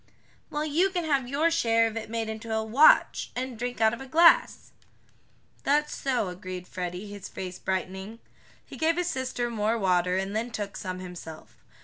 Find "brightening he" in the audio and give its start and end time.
7.59-8.77